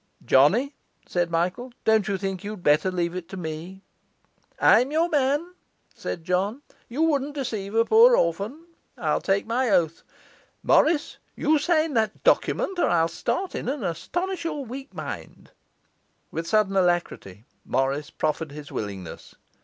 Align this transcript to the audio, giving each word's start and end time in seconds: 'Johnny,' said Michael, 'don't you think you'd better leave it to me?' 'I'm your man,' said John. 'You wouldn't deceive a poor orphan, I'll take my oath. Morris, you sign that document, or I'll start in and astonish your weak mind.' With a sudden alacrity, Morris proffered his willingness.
'Johnny,' 0.25 0.73
said 1.07 1.29
Michael, 1.29 1.71
'don't 1.85 2.07
you 2.07 2.17
think 2.17 2.43
you'd 2.43 2.63
better 2.63 2.89
leave 2.89 3.13
it 3.13 3.29
to 3.29 3.37
me?' 3.37 3.83
'I'm 4.59 4.91
your 4.91 5.07
man,' 5.09 5.53
said 5.93 6.23
John. 6.23 6.63
'You 6.89 7.03
wouldn't 7.03 7.35
deceive 7.35 7.75
a 7.75 7.85
poor 7.85 8.15
orphan, 8.15 8.65
I'll 8.97 9.21
take 9.21 9.45
my 9.45 9.69
oath. 9.69 10.01
Morris, 10.63 11.17
you 11.35 11.59
sign 11.59 11.93
that 11.93 12.23
document, 12.23 12.79
or 12.79 12.89
I'll 12.89 13.07
start 13.07 13.53
in 13.53 13.69
and 13.69 13.83
astonish 13.85 14.43
your 14.43 14.65
weak 14.65 14.91
mind.' 14.91 15.51
With 16.31 16.45
a 16.45 16.49
sudden 16.49 16.75
alacrity, 16.75 17.45
Morris 17.63 18.09
proffered 18.09 18.51
his 18.51 18.71
willingness. 18.71 19.35